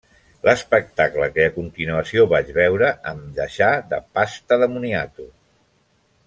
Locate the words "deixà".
3.37-3.69